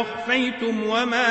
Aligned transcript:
أخفيتم 0.00 0.82
وما 0.86 1.26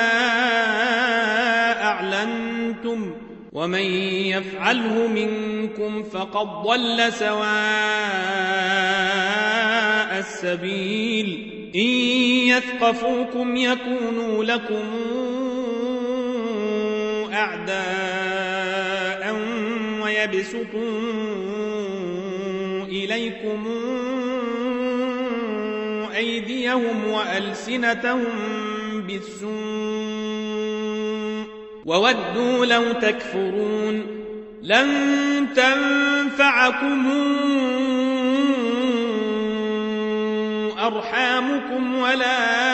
أعلنتم 1.83 3.11
ومن 3.53 3.79
يفعله 4.25 5.07
منكم 5.07 6.03
فقد 6.03 6.47
ضل 6.67 7.13
سواء 7.13 7.45
السبيل 10.19 11.52
إن 11.75 11.81
يثقفوكم 12.47 13.55
يكونوا 13.55 14.44
لكم 14.44 14.83
أعداء 17.33 19.35
ويبسطوا 20.02 21.00
إليكم 22.83 23.67
أيديهم 26.66 27.08
وألسنتهم 27.08 28.25
بالسوء 29.08 29.55
وودوا 31.85 32.66
لو 32.66 32.91
تكفرون 32.91 34.05
لن 34.63 35.47
تنفعكم 35.55 37.11
أرحامكم 40.80 41.95
ولا 41.95 42.66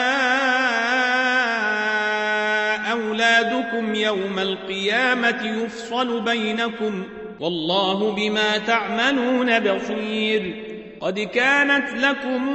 أولادكم 2.92 3.94
يوم 3.94 4.38
القيامة 4.38 5.62
يفصل 5.64 6.20
بينكم 6.20 7.02
والله 7.40 8.12
بما 8.12 8.58
تعملون 8.58 9.60
بصير 9.60 10.72
قد 11.00 11.20
كانت 11.20 11.88
لكم 11.94 12.48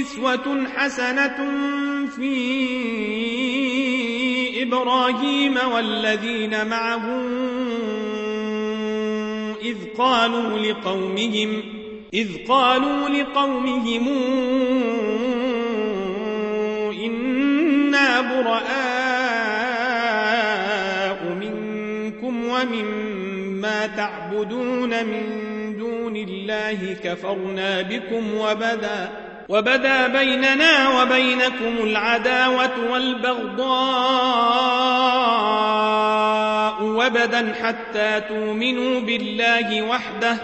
إسوة 0.00 0.66
حسنة 0.76 1.50
في 2.16 2.32
إبراهيم 4.62 5.58
والذين 5.72 6.66
معه 6.66 7.22
إذ 9.62 9.76
قالوا 9.98 10.58
لقومهم 10.58 11.62
إذ 12.14 12.28
قالوا 12.48 13.08
لقومهم 13.08 14.08
إنا 17.04 18.20
براء 18.20 18.72
منكم 21.40 22.44
ومما 22.48 23.86
تعبدون 23.86 25.06
من 25.06 25.22
دون 25.78 26.16
الله 26.16 26.96
كفرنا 27.04 27.82
بكم 27.82 28.34
وبدأ 28.34 29.31
وبدا 29.48 30.06
بيننا 30.06 31.02
وبينكم 31.02 31.84
العداوة 31.84 32.92
والبغضاء 32.92 33.62
وبدا 36.82 37.54
حتى 37.62 38.20
تؤمنوا 38.28 39.00
بالله 39.00 39.82
وحده 39.82 40.36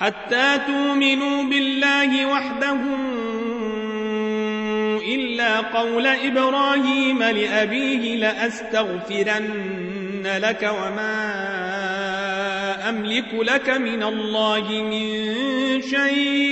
حتى 0.00 0.58
تؤمنوا 0.66 1.42
بالله 1.42 2.26
وحده 2.26 2.76
إلا 5.14 5.60
قول 5.60 6.06
إبراهيم 6.06 7.22
لأبيه 7.22 8.16
لأستغفرن 8.16 9.82
لك 10.42 10.70
وما 10.82 11.42
أملك 12.88 13.34
لك 13.34 13.68
من 13.68 14.02
الله 14.02 14.70
من 14.70 15.02
شيء. 15.82 16.51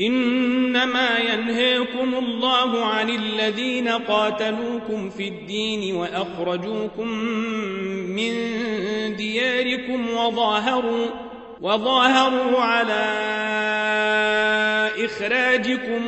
إنما 0.00 1.18
ينهيكم 1.18 2.14
الله 2.14 2.84
عن 2.84 3.10
الذين 3.10 3.88
قاتلوكم 3.88 5.10
في 5.10 5.28
الدين 5.28 5.94
وأخرجوكم 5.94 7.08
من 8.16 8.32
دياركم 9.16 10.10
وظاهروا 10.10 11.06
وظاهروا 11.60 12.60
على 12.60 13.04
إخراجكم 15.04 16.02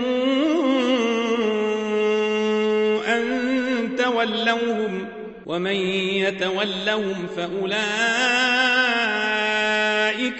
أن 3.09 3.97
تولوهم 3.99 5.09
ومن 5.47 5.77
يتولهم 6.17 7.27
فأولئك 7.37 7.81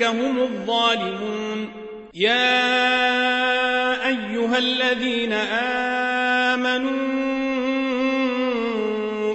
هم 0.03 0.39
الظالمون 0.39 1.80
يا 2.15 4.07
أيها 4.09 4.59
الذين 4.59 5.33
آمنوا 6.53 6.91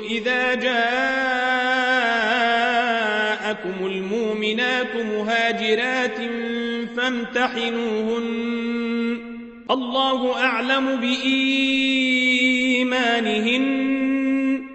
إذا 0.01 0.54
جاءكم 0.54 0.86
المؤمنات 3.86 4.95
مهاجرات 4.95 6.18
فامتحنوهن. 6.98 8.25
الله 9.71 10.44
أعلم 10.44 10.95
بإيمانهن. 10.95 11.75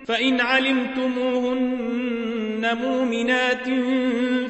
فإن 0.06 0.40
علمتموهن 0.40 1.59
مؤمنات 2.74 3.66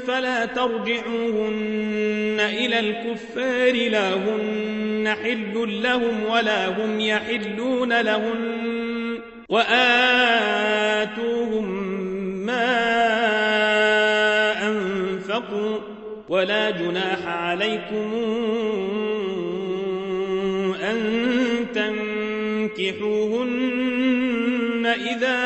فلا 0.07 0.47
ترجعوهن 0.47 2.37
إلى 2.41 2.81
الكفار 2.81 3.89
لا 3.89 4.15
هن 4.15 5.15
حل 5.23 5.83
لهم 5.83 6.25
ولا 6.31 6.69
هم 6.69 7.01
يحلون 7.01 8.01
لهن 8.01 9.19
وآتوهم 9.49 10.81
ما 12.47 12.91
أنفقوا 14.69 15.79
ولا 16.29 16.71
جناح 16.71 17.27
عليكم 17.27 18.15
أن 20.91 21.01
تنكحوهن 22.75 23.67
إذا 24.87 25.41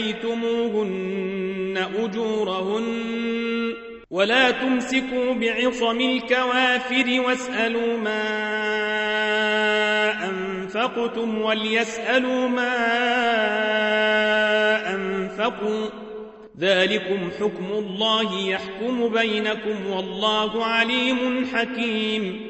آتيتموهن 0.00 1.86
أجورهن 1.98 3.74
ولا 4.10 4.50
تمسكوا 4.50 5.34
بعصم 5.34 6.00
الكوافر 6.00 7.20
واسألوا 7.26 7.96
ما 7.96 8.22
أنفقتم 10.28 11.42
وليسألوا 11.42 12.48
ما 12.48 12.76
أنفقوا 14.94 15.86
ذلكم 16.58 17.30
حكم 17.40 17.66
الله 17.72 18.48
يحكم 18.48 19.08
بينكم 19.08 19.86
والله 19.90 20.64
عليم 20.64 21.46
حكيم 21.54 22.49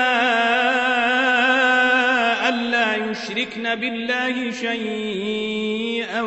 ألا 2.49 2.97
يشركن 3.11 3.75
بالله 3.75 4.51
شيئا 4.51 6.23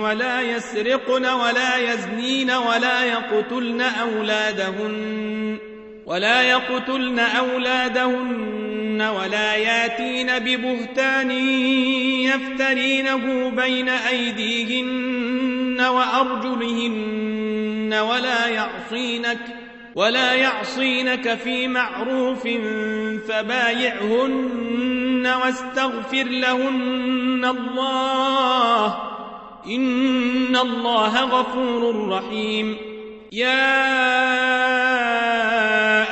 ولا 0.00 0.40
يسرقن 0.40 1.26
ولا 1.26 1.76
يزنين 1.76 2.50
ولا 2.50 3.04
يقتلن 3.04 3.80
أولادهن 3.80 5.58
ولا 6.06 6.42
يقتلن 6.42 7.18
أولادهن. 7.18 8.65
ولا 9.08 9.54
ياتين 9.54 10.38
ببهتان 10.38 11.30
يفترينه 12.20 13.48
بين 13.48 13.88
أيديهن 13.88 15.80
وأرجلهن 15.80 17.94
ولا 17.94 18.46
يعصينك 18.46 19.38
ولا 19.94 20.34
يعصينك 20.34 21.34
في 21.34 21.68
معروف 21.68 22.48
فبايعهن 23.28 25.34
واستغفر 25.42 26.24
لهن 26.24 27.44
الله 27.44 28.86
إن 29.66 30.56
الله 30.56 31.24
غفور 31.24 32.08
رحيم. 32.08 32.76
يا 33.32 33.86